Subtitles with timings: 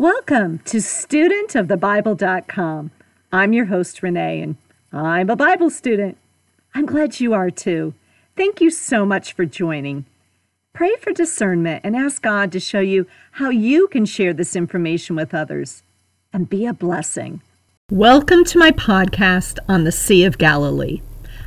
[0.00, 2.90] Welcome to studentofthebible.com.
[3.30, 4.56] I'm your host, Renee, and
[4.90, 6.16] I'm a Bible student.
[6.74, 7.92] I'm glad you are too.
[8.34, 10.06] Thank you so much for joining.
[10.72, 15.16] Pray for discernment and ask God to show you how you can share this information
[15.16, 15.82] with others
[16.32, 17.42] and be a blessing.
[17.90, 21.02] Welcome to my podcast on the Sea of Galilee.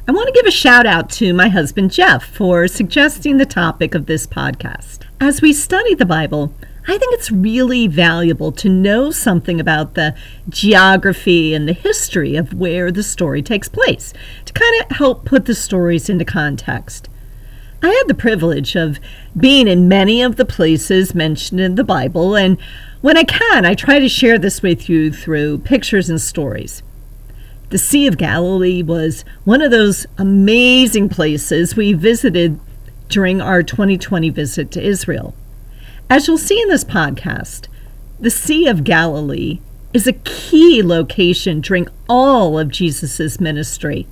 [0.08, 3.96] I want to give a shout out to my husband Jeff for suggesting the topic
[3.96, 5.08] of this podcast.
[5.20, 6.54] As we study the Bible,
[6.86, 10.16] I think it's really valuable to know something about the
[10.50, 14.14] geography and the history of where the story takes place
[14.46, 17.08] to kind of help put the stories into context.
[17.82, 19.00] I had the privilege of
[19.36, 22.58] being in many of the places mentioned in the Bible, and
[23.02, 26.84] when I can, I try to share this with you through pictures and stories.
[27.70, 32.60] The Sea of Galilee was one of those amazing places we visited
[33.08, 35.34] during our 2020 visit to Israel.
[36.10, 37.68] As you'll see in this podcast,
[38.20, 39.60] the Sea of Galilee
[39.94, 44.08] is a key location during all of Jesus' ministry.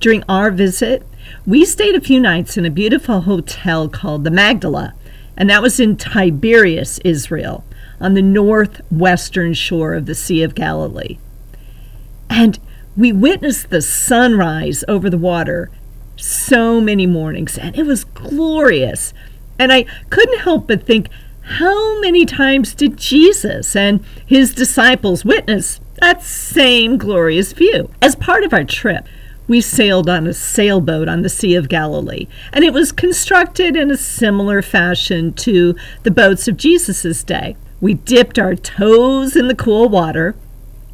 [0.00, 1.06] During our visit,
[1.46, 4.94] we stayed a few nights in a beautiful hotel called the Magdala,
[5.36, 7.64] and that was in Tiberias, Israel,
[8.00, 11.18] on the northwestern shore of the Sea of Galilee.
[12.28, 12.58] And
[12.96, 15.70] we witnessed the sunrise over the water
[16.16, 19.12] so many mornings, and it was glorious.
[19.60, 21.10] And I couldn't help but think,
[21.42, 27.90] how many times did Jesus and his disciples witness that same glorious view?
[28.00, 29.06] As part of our trip,
[29.46, 33.90] we sailed on a sailboat on the Sea of Galilee, and it was constructed in
[33.90, 37.54] a similar fashion to the boats of Jesus' day.
[37.82, 40.36] We dipped our toes in the cool water,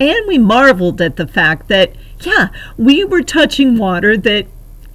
[0.00, 4.48] and we marveled at the fact that, yeah, we were touching water that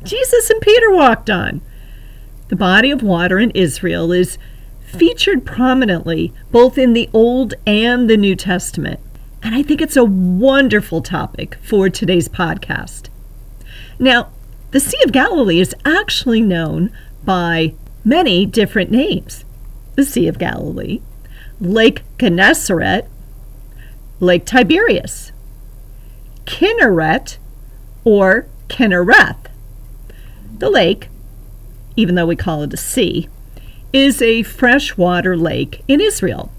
[0.03, 1.61] Jesus and Peter walked on.
[2.51, 4.37] The body of water in Israel is
[4.81, 8.99] featured prominently both in the Old and the New Testament.
[9.41, 13.07] And I think it's a wonderful topic for today's podcast.
[13.97, 14.31] Now,
[14.71, 16.91] the Sea of Galilee is actually known
[17.23, 17.73] by
[18.03, 19.45] many different names
[19.95, 20.99] the Sea of Galilee,
[21.61, 23.07] Lake Gennesaret,
[24.19, 25.31] Lake Tiberias,
[26.45, 27.37] Kinneret,
[28.03, 29.47] or Kinnereth.
[30.57, 31.07] The lake
[31.95, 33.27] even though we call it a sea,
[33.93, 36.51] is a freshwater lake in Israel.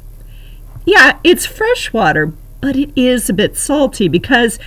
[0.84, 4.58] Yeah, it's freshwater, but it is a bit salty because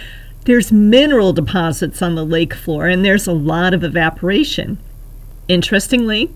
[0.45, 4.77] there's mineral deposits on the lake floor and there's a lot of evaporation.
[5.47, 6.33] Interestingly,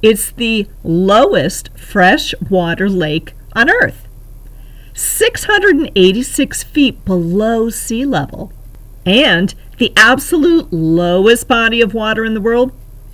[0.00, 4.06] it's the lowest freshwater lake on Earth,
[4.94, 8.52] 686 feet below sea level.
[9.04, 12.72] And the absolute lowest body of water in the world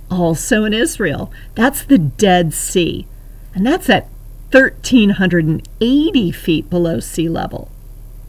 [0.09, 1.31] also in Israel.
[1.55, 3.07] That's the Dead Sea,
[3.53, 4.07] and that's at
[4.51, 7.69] 1,380 feet below sea level.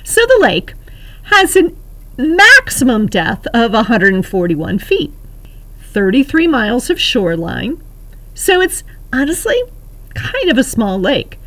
[0.05, 0.75] So the lake
[1.25, 1.73] has a
[2.17, 5.13] maximum depth of 141 feet,
[5.81, 7.83] 33 miles of shoreline.
[8.35, 8.83] So it's
[9.13, 9.61] honestly
[10.15, 11.39] kind of a small lake,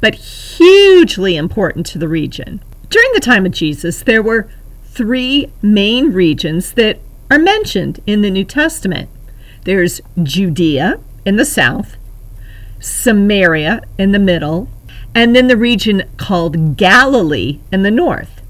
[0.00, 2.62] but hugely important to the region.
[2.90, 4.48] During the time of Jesus, there were
[4.84, 6.98] three main regions that
[7.30, 9.08] are mentioned in the New Testament
[9.68, 11.98] there's Judea in the south,
[12.80, 14.66] Samaria in the middle,
[15.14, 18.40] and then the region called Galilee in the north.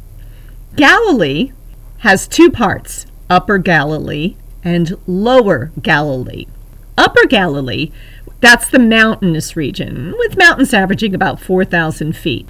[0.76, 1.50] Galilee
[1.98, 6.46] has two parts Upper Galilee and Lower Galilee.
[6.96, 7.90] Upper Galilee,
[8.40, 12.48] that's the mountainous region, with mountains averaging about 4,000 feet.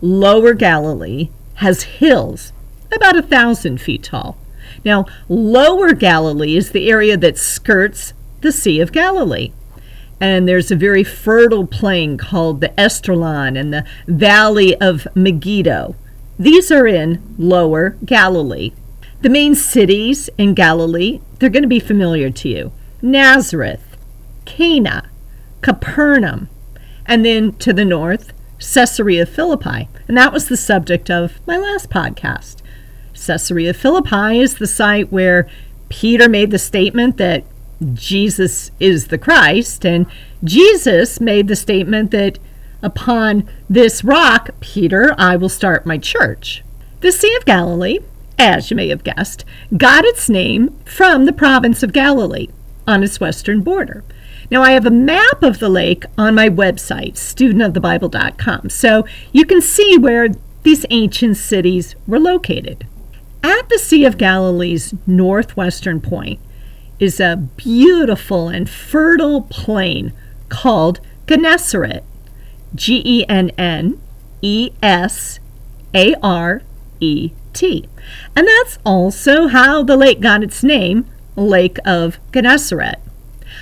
[0.00, 2.52] Lower Galilee has hills
[2.94, 4.38] about a 1,000 feet tall.
[4.84, 9.52] Now, Lower Galilee is the area that skirts the Sea of Galilee.
[10.20, 15.94] And there's a very fertile plain called the Esdraelon and the Valley of Megiddo.
[16.38, 18.72] These are in Lower Galilee.
[19.20, 22.72] The main cities in Galilee, they're going to be familiar to you
[23.02, 23.96] Nazareth,
[24.44, 25.08] Cana,
[25.62, 26.48] Capernaum,
[27.06, 29.88] and then to the north, Caesarea Philippi.
[30.06, 32.57] And that was the subject of my last podcast.
[33.26, 35.48] Caesarea Philippi is the site where
[35.88, 37.44] Peter made the statement that
[37.94, 40.06] Jesus is the Christ, and
[40.42, 42.38] Jesus made the statement that
[42.82, 46.62] upon this rock, Peter, I will start my church.
[47.00, 48.00] The Sea of Galilee,
[48.38, 49.44] as you may have guessed,
[49.76, 52.48] got its name from the province of Galilee
[52.86, 54.02] on its western border.
[54.50, 59.60] Now, I have a map of the lake on my website, studentofthebible.com, so you can
[59.60, 60.28] see where
[60.62, 62.86] these ancient cities were located.
[63.42, 66.40] At the Sea of Galilee's northwestern point
[66.98, 70.12] is a beautiful and fertile plain
[70.48, 72.02] called Gennesaret,
[72.74, 74.00] G E N N
[74.42, 75.38] E S
[75.94, 76.62] A R
[77.00, 77.88] E T.
[78.34, 81.06] And that's also how the lake got its name,
[81.36, 82.96] Lake of Gennesaret.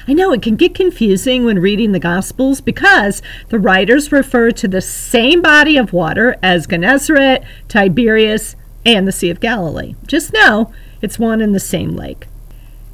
[0.09, 4.69] I know it can get confusing when reading the Gospels because the writers refer to
[4.69, 8.57] the same body of water as Gennesaret, Tiberias,
[8.87, 9.97] and the Sea of Galilee.
[10.07, 10.73] Just know
[11.03, 12.29] it's one and the same lake.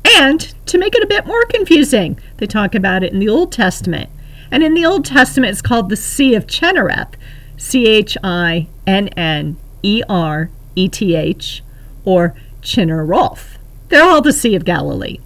[0.04, 3.52] And to make it a bit more confusing, they talk about it in the Old
[3.52, 4.10] Testament.
[4.50, 7.14] And in the Old Testament, it's called the Sea of Chinnereth,
[7.56, 11.62] C H I N N E R E T H,
[12.04, 13.58] or Chinneroth.
[13.88, 15.18] They're all the Sea of Galilee.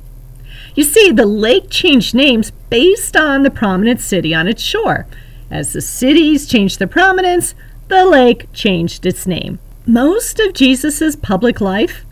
[0.75, 5.07] You see, the lake changed names based on the prominent city on its shore.
[5.51, 7.55] As the cities changed their prominence,
[7.89, 9.59] the lake changed its name.
[9.89, 12.05] Most of Jesus' public life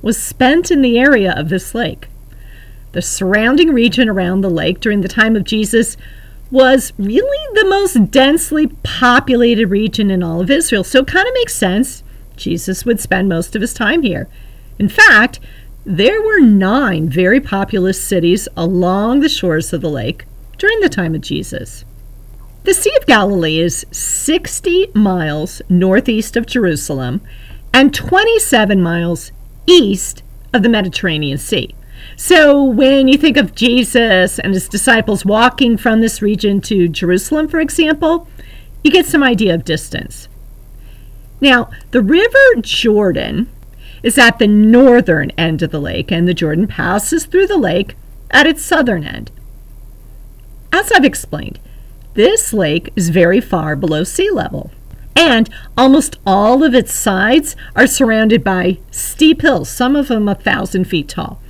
[0.00, 2.08] was spent in the area of this lake.
[2.92, 5.98] The surrounding region around the lake during the time of Jesus
[6.50, 11.34] was really the most densely populated region in all of Israel, so it kind of
[11.34, 12.02] makes sense
[12.34, 14.26] Jesus would spend most of his time here.
[14.78, 15.38] In fact,
[15.84, 20.24] there were nine very populous cities along the shores of the lake
[20.56, 21.84] during the time of Jesus.
[22.68, 27.22] The Sea of Galilee is 60 miles northeast of Jerusalem
[27.72, 29.32] and 27 miles
[29.66, 30.22] east
[30.52, 31.74] of the Mediterranean Sea.
[32.14, 37.48] So, when you think of Jesus and his disciples walking from this region to Jerusalem,
[37.48, 38.28] for example,
[38.84, 40.28] you get some idea of distance.
[41.40, 43.50] Now, the River Jordan
[44.02, 47.96] is at the northern end of the lake, and the Jordan passes through the lake
[48.30, 49.30] at its southern end.
[50.70, 51.58] As I've explained,
[52.18, 54.72] this lake is very far below sea level,
[55.14, 60.34] and almost all of its sides are surrounded by steep hills, some of them a
[60.34, 61.40] thousand feet tall.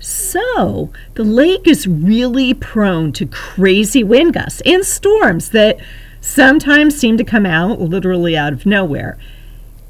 [0.00, 5.78] So, the lake is really prone to crazy wind gusts and storms that
[6.20, 9.16] sometimes seem to come out literally out of nowhere.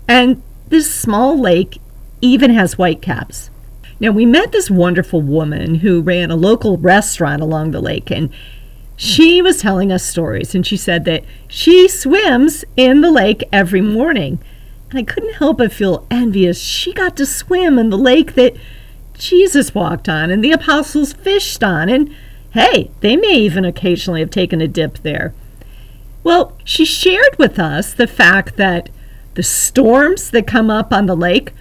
[0.06, 1.80] And this small lake
[2.20, 3.48] even has whitecaps.
[3.98, 8.28] Now, we met this wonderful woman who ran a local restaurant along the lake, and
[9.00, 10.54] she was telling us stories.
[10.54, 14.38] And she said that she swims in the lake every morning.
[14.90, 16.60] And I couldn't help but feel envious.
[16.60, 18.54] She got to swim in the lake that
[19.14, 21.88] Jesus walked on and the apostles fished on.
[21.88, 22.14] And
[22.50, 25.32] hey, they may even occasionally have taken a dip there.
[26.22, 28.90] Well, she shared with us the fact that
[29.32, 31.54] the storms that come up on the lake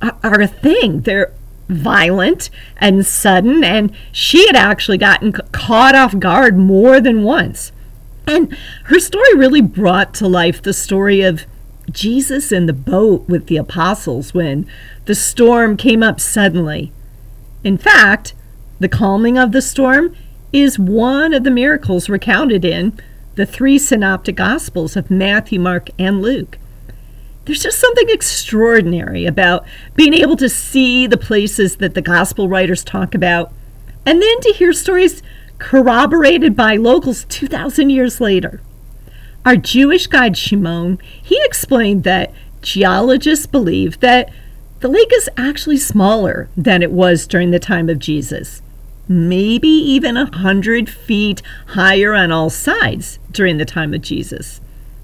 [0.00, 1.02] are a thing.
[1.02, 1.34] They're
[1.68, 7.72] violent and sudden, and she had actually gotten caught off guard more than once.
[8.26, 11.46] And her story really brought to life the story of
[11.90, 14.66] Jesus in the boat with the apostles when
[15.06, 16.92] the storm came up suddenly.
[17.64, 18.34] In fact,
[18.78, 20.14] the calming of the storm
[20.52, 22.98] is one of the miracles recounted in
[23.34, 26.58] the three synoptic gospels of Matthew, Mark, and Luke
[27.44, 32.84] there's just something extraordinary about being able to see the places that the gospel writers
[32.84, 33.52] talk about
[34.06, 35.22] and then to hear stories
[35.58, 38.60] corroborated by locals 2,000 years later.
[39.44, 42.32] Our Jewish guide Shimon, he explained that
[42.62, 44.30] geologists believe that
[44.80, 48.62] the lake is actually smaller than it was during the time of Jesus,
[49.08, 54.60] maybe even a hundred feet higher on all sides during the time of Jesus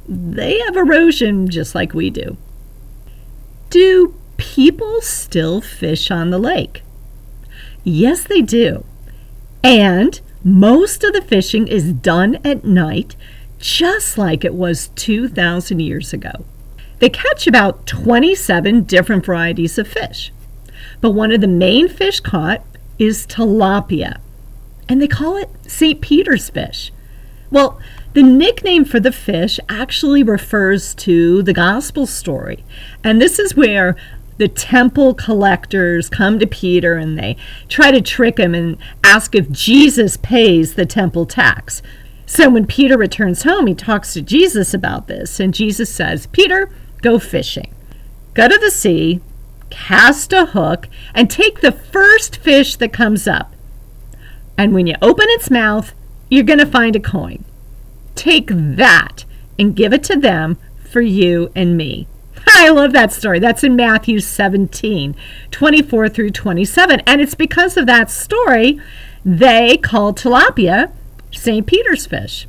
[0.08, 2.36] they have erosion just like we do.
[3.70, 6.82] Do people still fish on the lake?
[7.84, 8.84] Yes, they do.
[9.62, 13.16] And most of the fishing is done at night,
[13.58, 16.44] just like it was 2,000 years ago.
[17.00, 20.32] They catch about 27 different varieties of fish.
[21.00, 22.64] But one of the main fish caught
[22.98, 24.20] is tilapia,
[24.88, 26.00] and they call it St.
[26.00, 26.92] Peter's fish.
[27.50, 27.80] Well,
[28.18, 32.64] the nickname for the fish actually refers to the gospel story.
[33.04, 33.94] And this is where
[34.38, 37.36] the temple collectors come to Peter and they
[37.68, 41.80] try to trick him and ask if Jesus pays the temple tax.
[42.26, 46.72] So when Peter returns home, he talks to Jesus about this, and Jesus says, Peter,
[47.02, 47.72] go fishing.
[48.34, 49.20] Go to the sea,
[49.70, 53.54] cast a hook, and take the first fish that comes up.
[54.56, 55.94] And when you open its mouth,
[56.28, 57.44] you're going to find a coin.
[58.18, 59.24] Take that
[59.60, 62.08] and give it to them for you and me.
[62.48, 63.38] I love that story.
[63.38, 65.14] That's in Matthew 17,
[65.52, 67.00] 24 through 27.
[67.06, 68.80] And it's because of that story
[69.24, 70.90] they called tilapia
[71.30, 71.64] St.
[71.64, 72.48] Peter's fish.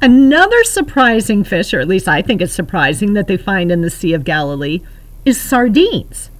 [0.00, 3.90] Another surprising fish, or at least I think it's surprising, that they find in the
[3.90, 4.80] Sea of Galilee
[5.24, 6.30] is sardines.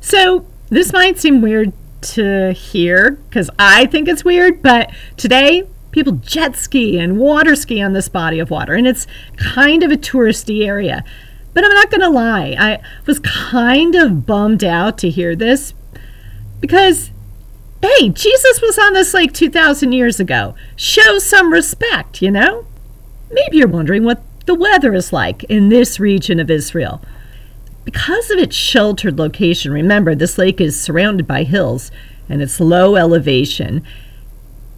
[0.00, 6.14] So this might seem weird to hear because I think it's weird, but today People
[6.14, 9.06] jet ski and water ski on this body of water, and it's
[9.36, 11.04] kind of a touristy area.
[11.54, 15.74] But I'm not going to lie, I was kind of bummed out to hear this
[16.60, 17.10] because,
[17.82, 20.54] hey, Jesus was on this lake 2,000 years ago.
[20.76, 22.66] Show some respect, you know?
[23.30, 27.02] Maybe you're wondering what the weather is like in this region of Israel.
[27.84, 31.90] Because of its sheltered location, remember, this lake is surrounded by hills
[32.28, 33.84] and its low elevation.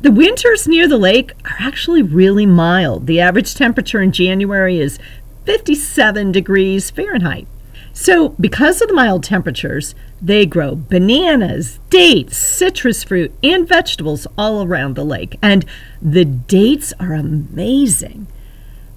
[0.05, 3.07] The winters near the lake are actually really mild.
[3.07, 4.99] The average temperature in January is
[5.47, 7.49] 57 degrees Fahrenheit.
[7.95, 14.63] So, because of the mild temperatures, they grow bananas, dates, citrus fruit, and vegetables all
[14.63, 15.39] around the lake.
[15.41, 15.65] And
[16.03, 18.27] the dates are amazing.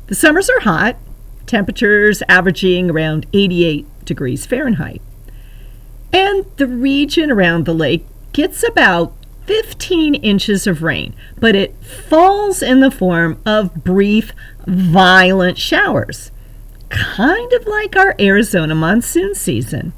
[0.07, 0.97] The summers are hot,
[1.45, 5.01] temperatures averaging around 88 degrees Fahrenheit.
[6.11, 9.13] And the region around the lake gets about
[9.48, 14.34] 15 inches of rain, but it falls in the form of brief,
[14.68, 16.32] violent showers
[16.89, 19.94] kind of like our Arizona monsoon season.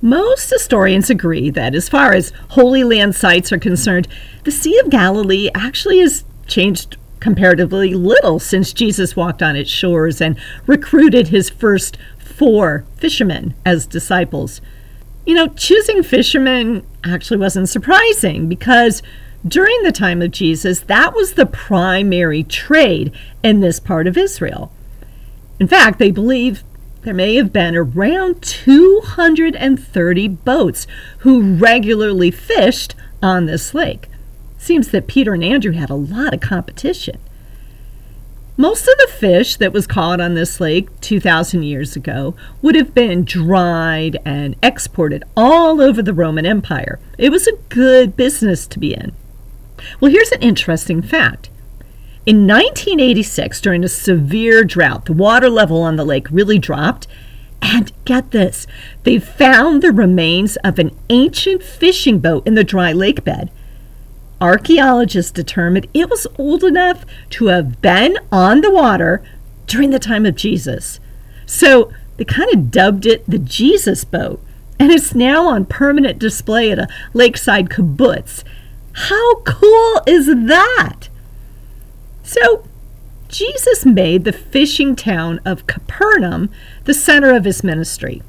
[0.00, 4.06] Most historians agree that, as far as Holy Land sites are concerned,
[4.44, 10.20] the Sea of Galilee actually has changed comparatively little since Jesus walked on its shores
[10.20, 14.60] and recruited his first four fishermen as disciples.
[15.24, 19.02] You know, choosing fishermen actually wasn't surprising because
[19.46, 23.12] during the time of Jesus, that was the primary trade
[23.42, 24.72] in this part of Israel.
[25.58, 26.62] In fact, they believe
[27.02, 30.86] there may have been around 230 boats
[31.18, 34.08] who regularly fished on this lake.
[34.58, 37.18] Seems that Peter and Andrew had a lot of competition.
[38.56, 42.94] Most of the fish that was caught on this lake 2,000 years ago would have
[42.94, 47.00] been dried and exported all over the Roman Empire.
[47.18, 49.12] It was a good business to be in.
[50.00, 51.50] Well, here's an interesting fact
[52.26, 57.06] in 1986, during a severe drought, the water level on the lake really dropped.
[57.60, 58.66] And get this,
[59.02, 63.50] they found the remains of an ancient fishing boat in the dry lake bed.
[64.40, 69.22] Archaeologists determined it was old enough to have been on the water
[69.66, 71.00] during the time of Jesus.
[71.46, 74.40] So they kind of dubbed it the Jesus boat,
[74.78, 78.44] and it's now on permanent display at a lakeside kibbutz.
[78.92, 81.08] How cool is that?
[82.22, 82.64] So
[83.28, 86.50] Jesus made the fishing town of Capernaum
[86.84, 88.22] the center of his ministry.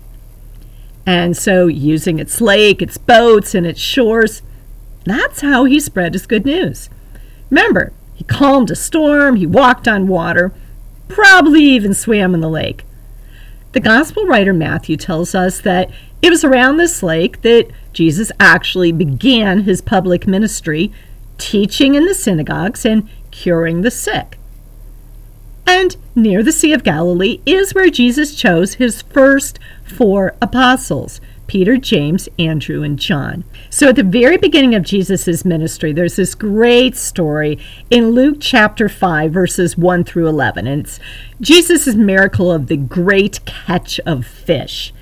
[1.05, 4.41] And so, using its lake, its boats, and its shores,
[5.05, 6.89] that's how he spread his good news.
[7.49, 10.51] Remember, he calmed a storm, he walked on water,
[11.07, 12.83] probably even swam in the lake.
[13.73, 18.91] The gospel writer Matthew tells us that it was around this lake that Jesus actually
[18.91, 20.91] began his public ministry,
[21.37, 24.39] teaching in the synagogues and curing the sick.
[25.67, 31.77] And near the Sea of Galilee is where Jesus chose his first four apostles Peter,
[31.77, 33.43] James, Andrew, and John.
[33.69, 37.59] So at the very beginning of Jesus' ministry, there's this great story
[37.89, 40.67] in Luke chapter 5, verses 1 through 11.
[40.67, 40.99] And it's
[41.39, 44.93] Jesus' miracle of the great catch of fish.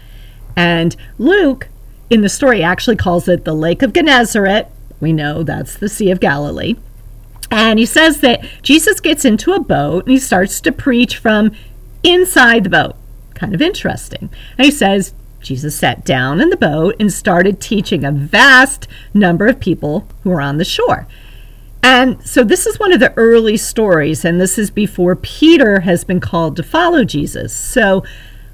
[0.55, 1.69] And Luke,
[2.09, 4.67] in the story, actually calls it the Lake of Gennesaret.
[4.99, 6.75] We know that's the Sea of Galilee.
[7.49, 11.51] And he says that Jesus gets into a boat and he starts to preach from
[12.03, 12.95] inside the boat.
[13.35, 14.29] Kind of interesting.
[14.57, 19.47] And he says, Jesus sat down in the boat and started teaching a vast number
[19.47, 21.07] of people who were on the shore.
[21.81, 26.03] And so this is one of the early stories, and this is before Peter has
[26.03, 27.53] been called to follow Jesus.
[27.53, 28.03] So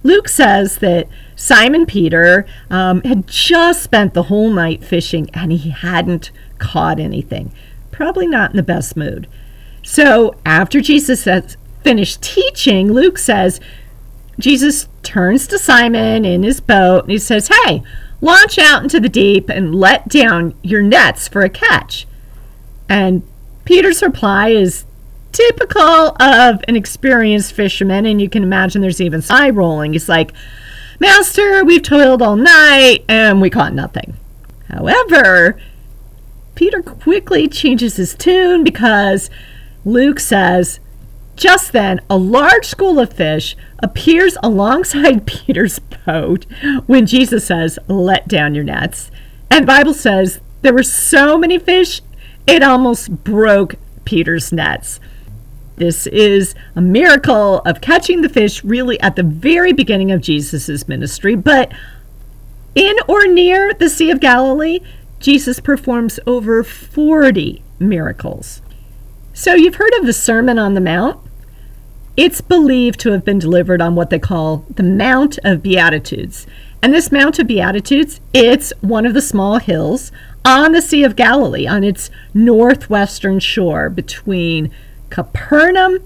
[0.02, 5.70] Luke says that Simon Peter um, had just spent the whole night fishing and he
[5.70, 7.52] hadn't caught anything
[8.00, 9.28] probably not in the best mood.
[9.84, 13.60] So after Jesus has finished teaching, Luke says,
[14.40, 17.84] Jesus turns to Simon in his boat and he says, Hey,
[18.22, 22.08] launch out into the deep and let down your nets for a catch.
[22.88, 23.24] And
[23.66, 24.86] Peter's reply is
[25.32, 29.94] typical of an experienced fisherman, and you can imagine there's even eye rolling.
[29.94, 30.32] He's like,
[31.00, 34.18] Master, we've toiled all night and we caught nothing.
[34.70, 35.60] However,
[36.56, 39.30] Peter quickly changes his tune because
[39.86, 40.80] Luke says,
[41.40, 46.46] just then, a large school of fish appears alongside Peter's boat
[46.86, 49.10] when Jesus says, Let down your nets.
[49.50, 52.02] And Bible says there were so many fish,
[52.46, 55.00] it almost broke Peter's nets.
[55.78, 60.90] This is a miracle of catching the fish really at the very beginning of Jesus'
[60.90, 61.72] ministry, but
[62.76, 64.82] in or near the Sea of Galilee,
[65.22, 68.62] Jesus performs over 40 miracles.
[69.34, 71.29] So, you've heard of the Sermon on the Mount?
[72.22, 76.46] It's believed to have been delivered on what they call the Mount of Beatitudes.
[76.82, 80.12] And this Mount of Beatitudes, it's one of the small hills
[80.44, 84.70] on the Sea of Galilee, on its northwestern shore between
[85.10, 86.00] Capernaum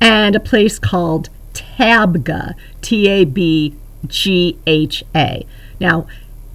[0.00, 3.76] and a place called Tabgha, T A B
[4.06, 5.44] G H A.
[5.78, 6.06] Now,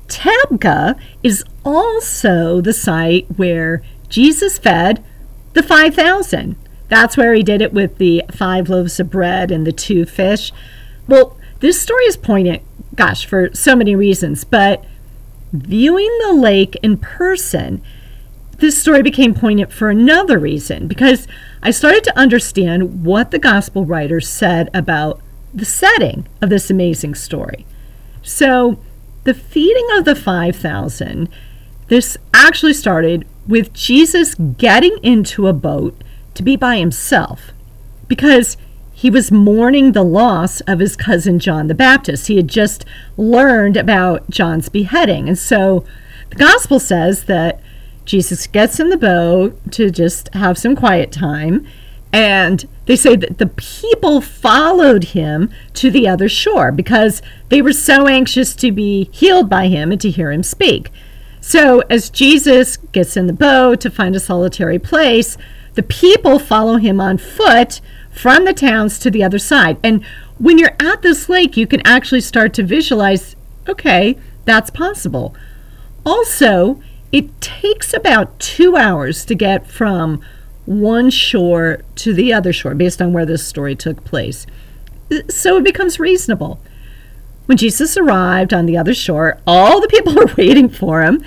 [0.08, 5.04] Tabgha is also the site where Jesus fed
[5.54, 6.56] the 5,000.
[6.88, 10.52] That's where he did it with the five loaves of bread and the two fish.
[11.08, 12.62] Well, this story is poignant,
[12.96, 14.84] gosh, for so many reasons, but
[15.52, 17.82] viewing the lake in person,
[18.58, 21.28] this story became poignant for another reason because
[21.62, 25.20] I started to understand what the gospel writers said about
[25.54, 27.66] the setting of this amazing story.
[28.22, 28.80] So,
[29.24, 31.30] the feeding of the 5,000,
[31.88, 36.00] this actually started with Jesus getting into a boat
[36.36, 37.52] to be by himself
[38.08, 38.58] because
[38.94, 42.28] he was mourning the loss of his cousin John the Baptist.
[42.28, 42.86] He had just
[43.18, 45.28] learned about John's beheading.
[45.28, 45.84] And so
[46.30, 47.60] the gospel says that
[48.06, 51.68] Jesus gets in the boat to just have some quiet time.
[52.14, 57.74] And they say that the people followed him to the other shore because they were
[57.74, 60.90] so anxious to be healed by him and to hear him speak.
[61.42, 65.38] So, as Jesus gets in the boat to find a solitary place,
[65.76, 69.78] the people follow him on foot from the towns to the other side.
[69.84, 70.04] And
[70.38, 73.36] when you're at this lake, you can actually start to visualize
[73.68, 75.36] okay, that's possible.
[76.06, 76.80] Also,
[77.12, 80.22] it takes about two hours to get from
[80.66, 84.46] one shore to the other shore based on where this story took place.
[85.30, 86.60] So it becomes reasonable.
[87.46, 91.24] When Jesus arrived on the other shore, all the people were waiting for him,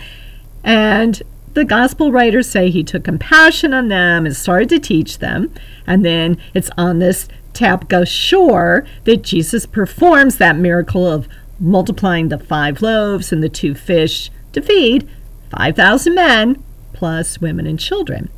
[0.64, 1.22] and
[1.58, 5.52] the gospel writers say he took compassion on them and started to teach them.
[5.86, 12.38] And then it's on this Tabgha shore that Jesus performs that miracle of multiplying the
[12.38, 15.08] five loaves and the two fish to feed
[15.50, 18.28] 5,000 men plus women and children.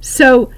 [0.00, 0.50] So,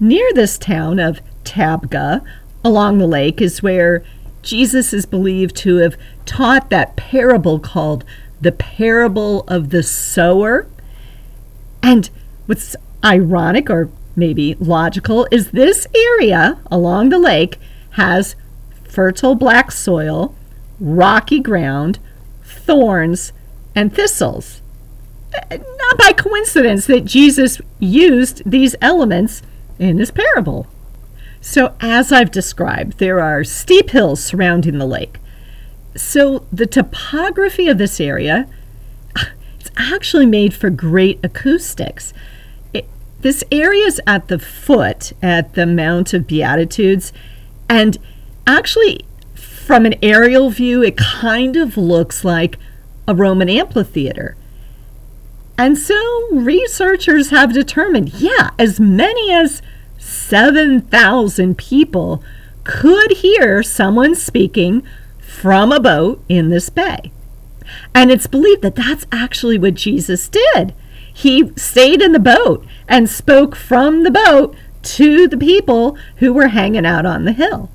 [0.00, 2.24] near this town of Tabgha,
[2.64, 4.02] along the lake, is where
[4.42, 5.96] Jesus is believed to have
[6.26, 8.04] taught that parable called
[8.40, 10.66] the parable of the sower.
[11.82, 12.08] And
[12.46, 17.58] what's ironic or maybe logical is this area along the lake
[17.92, 18.36] has
[18.84, 20.34] fertile black soil,
[20.78, 21.98] rocky ground,
[22.42, 23.32] thorns,
[23.74, 24.60] and thistles.
[25.50, 29.42] Eh, not by coincidence that Jesus used these elements
[29.78, 30.66] in his parable.
[31.40, 35.18] So, as I've described, there are steep hills surrounding the lake.
[35.96, 38.46] So, the topography of this area
[39.62, 42.12] it's actually made for great acoustics.
[42.74, 42.88] It,
[43.20, 47.12] this area is at the foot at the Mount of Beatitudes,
[47.68, 47.96] and
[48.44, 49.04] actually,
[49.36, 52.58] from an aerial view, it kind of looks like
[53.06, 54.36] a Roman amphitheater.
[55.56, 55.94] And so
[56.32, 59.62] researchers have determined yeah, as many as
[59.98, 62.20] 7,000 people
[62.64, 64.82] could hear someone speaking
[65.20, 67.12] from a boat in this bay.
[67.94, 70.74] And it's believed that that's actually what Jesus did.
[71.12, 76.48] He stayed in the boat and spoke from the boat to the people who were
[76.48, 77.70] hanging out on the hill.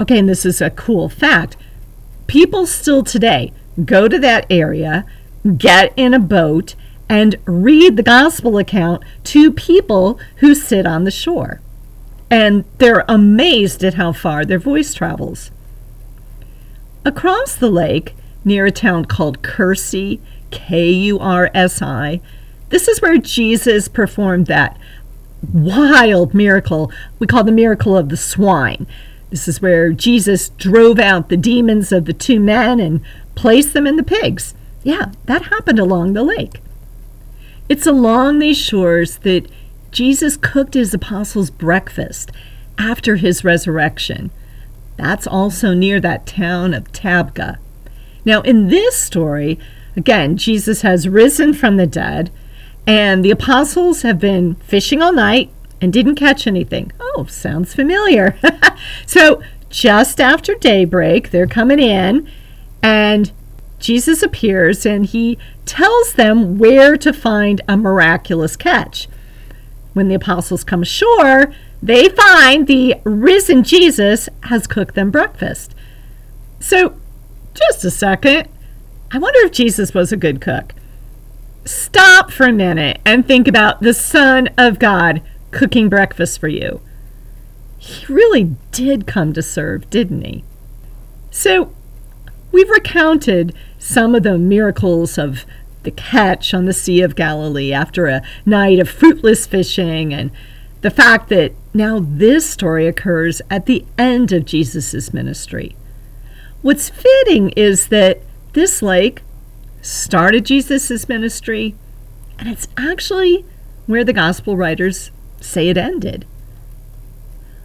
[0.00, 1.56] Okay, and this is a cool fact.
[2.26, 3.52] People still today
[3.84, 5.06] go to that area,
[5.56, 6.74] get in a boat,
[7.08, 11.60] and read the gospel account to people who sit on the shore.
[12.30, 15.50] And they're amazed at how far their voice travels.
[17.04, 18.14] Across the lake,
[18.48, 20.18] near a town called Kursi,
[20.50, 22.20] K U R S I,
[22.70, 24.76] this is where Jesus performed that
[25.52, 28.86] wild miracle we call the miracle of the swine.
[29.30, 33.02] This is where Jesus drove out the demons of the two men and
[33.34, 34.54] placed them in the pigs.
[34.82, 36.60] Yeah, that happened along the lake.
[37.68, 39.50] It's along these shores that
[39.90, 42.32] Jesus cooked his apostles breakfast
[42.78, 44.30] after his resurrection.
[44.96, 47.58] That's also near that town of Tabgha.
[48.24, 49.58] Now, in this story,
[49.96, 52.30] again, Jesus has risen from the dead,
[52.86, 55.50] and the apostles have been fishing all night
[55.80, 56.92] and didn't catch anything.
[57.00, 58.38] Oh, sounds familiar.
[59.06, 62.28] so, just after daybreak, they're coming in,
[62.82, 63.32] and
[63.78, 69.08] Jesus appears and he tells them where to find a miraculous catch.
[69.92, 71.52] When the apostles come ashore,
[71.82, 75.74] they find the risen Jesus has cooked them breakfast.
[76.60, 76.96] So,
[77.58, 78.48] just a second.
[79.10, 80.74] I wonder if Jesus was a good cook.
[81.64, 86.80] Stop for a minute and think about the Son of God cooking breakfast for you.
[87.78, 90.44] He really did come to serve, didn't he?
[91.30, 91.72] So,
[92.52, 95.44] we've recounted some of the miracles of
[95.84, 100.30] the catch on the Sea of Galilee after a night of fruitless fishing, and
[100.80, 105.76] the fact that now this story occurs at the end of Jesus' ministry.
[106.68, 108.20] What's fitting is that
[108.52, 109.22] this lake
[109.80, 111.74] started Jesus' ministry,
[112.38, 113.46] and it's actually
[113.86, 116.26] where the gospel writers say it ended.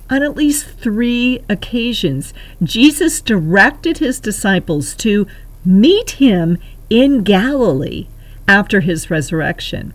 [0.09, 5.27] On at least three occasions, Jesus directed his disciples to
[5.65, 6.57] meet him
[6.89, 8.07] in Galilee
[8.47, 9.93] after his resurrection.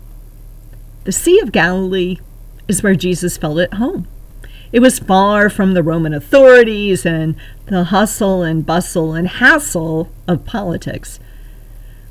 [1.05, 2.19] The Sea of Galilee
[2.67, 4.07] is where Jesus felt at home.
[4.71, 10.45] It was far from the Roman authorities and the hustle and bustle and hassle of
[10.45, 11.19] politics.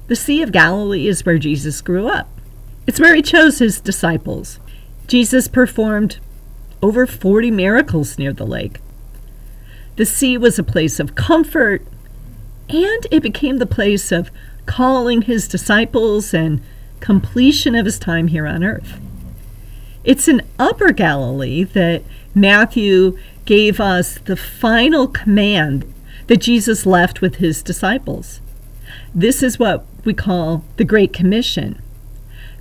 [0.08, 2.28] The Sea of Galilee is where Jesus grew up.
[2.86, 4.58] It's where he chose his disciples.
[5.06, 6.18] Jesus performed
[6.82, 8.80] over 40 miracles near the lake.
[9.96, 11.84] The sea was a place of comfort,
[12.68, 14.30] and it became the place of
[14.66, 16.60] calling his disciples and
[17.00, 19.00] completion of his time here on earth.
[20.08, 22.02] It's in Upper Galilee that
[22.34, 25.84] Matthew gave us the final command
[26.28, 28.40] that Jesus left with his disciples.
[29.14, 31.82] This is what we call the Great Commission.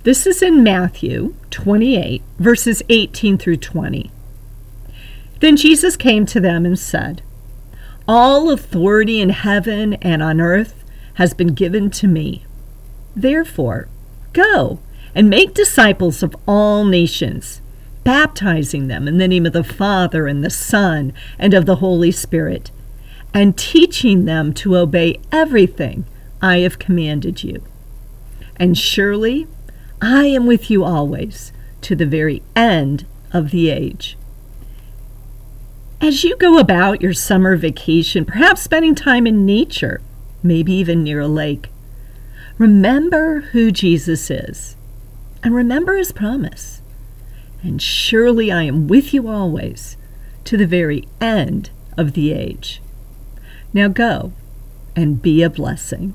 [0.02, 4.10] This is in Matthew 28, verses 18 through 20.
[5.40, 7.22] Then Jesus came to them and said,
[8.06, 10.84] All authority in heaven and on earth
[11.14, 12.44] has been given to me.
[13.16, 13.88] Therefore,
[14.34, 14.80] go
[15.18, 17.60] and make disciples of all nations,
[18.04, 22.12] baptizing them in the name of the Father and the Son and of the Holy
[22.12, 22.70] Spirit,
[23.34, 26.04] and teaching them to obey everything
[26.40, 27.64] I have commanded you.
[28.58, 29.48] And surely
[30.00, 34.16] I am with you always to the very end of the age.
[36.00, 40.00] As you go about your summer vacation, perhaps spending time in nature,
[40.44, 41.70] maybe even near a lake,
[42.56, 44.76] remember who Jesus is
[45.42, 46.82] and remember his promise.
[47.62, 49.96] And surely I am with you always
[50.44, 52.80] to the very end of the age.
[53.72, 54.32] Now go
[54.96, 56.14] and be a blessing.